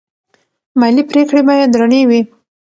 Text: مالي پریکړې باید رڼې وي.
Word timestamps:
مالي 0.79 1.03
پریکړې 1.09 1.41
باید 1.49 1.77
رڼې 1.79 2.01
وي. 2.09 2.21